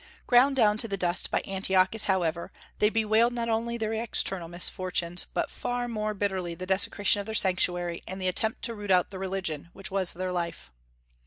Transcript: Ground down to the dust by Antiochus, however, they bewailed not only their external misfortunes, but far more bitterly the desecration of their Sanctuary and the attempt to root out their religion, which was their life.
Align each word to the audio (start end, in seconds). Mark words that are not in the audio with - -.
Ground 0.25 0.55
down 0.55 0.79
to 0.79 0.87
the 0.87 0.97
dust 0.97 1.29
by 1.29 1.43
Antiochus, 1.45 2.05
however, 2.05 2.51
they 2.79 2.89
bewailed 2.89 3.33
not 3.33 3.49
only 3.49 3.77
their 3.77 3.93
external 3.93 4.47
misfortunes, 4.47 5.27
but 5.35 5.51
far 5.51 5.87
more 5.87 6.15
bitterly 6.15 6.55
the 6.55 6.65
desecration 6.65 7.19
of 7.19 7.27
their 7.27 7.35
Sanctuary 7.35 8.01
and 8.07 8.19
the 8.19 8.27
attempt 8.27 8.63
to 8.63 8.73
root 8.73 8.89
out 8.89 9.11
their 9.11 9.19
religion, 9.19 9.69
which 9.73 9.91
was 9.91 10.13
their 10.15 10.31
life. 10.31 10.71